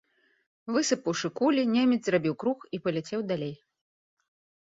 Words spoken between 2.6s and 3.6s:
і паляцеў далей.